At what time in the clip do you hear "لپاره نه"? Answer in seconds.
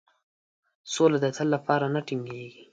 1.55-2.01